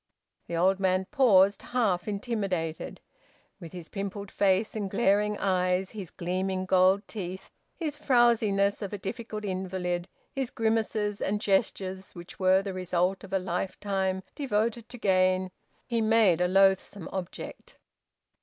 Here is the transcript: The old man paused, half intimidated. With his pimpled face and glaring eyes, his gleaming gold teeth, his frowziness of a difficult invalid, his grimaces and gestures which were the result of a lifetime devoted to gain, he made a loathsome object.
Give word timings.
The 0.47 0.55
old 0.57 0.79
man 0.79 1.05
paused, 1.11 1.61
half 1.61 2.07
intimidated. 2.07 3.01
With 3.59 3.71
his 3.71 3.87
pimpled 3.87 4.31
face 4.31 4.75
and 4.75 4.89
glaring 4.89 5.37
eyes, 5.37 5.91
his 5.91 6.09
gleaming 6.09 6.65
gold 6.65 7.07
teeth, 7.07 7.51
his 7.75 7.97
frowziness 7.97 8.81
of 8.81 8.93
a 8.93 8.97
difficult 8.97 9.45
invalid, 9.45 10.07
his 10.33 10.49
grimaces 10.49 11.21
and 11.21 11.39
gestures 11.39 12.15
which 12.15 12.39
were 12.39 12.63
the 12.63 12.73
result 12.73 13.23
of 13.23 13.31
a 13.31 13.37
lifetime 13.37 14.23
devoted 14.33 14.89
to 14.89 14.97
gain, 14.97 15.51
he 15.85 16.01
made 16.01 16.41
a 16.41 16.47
loathsome 16.47 17.07
object. 17.11 17.77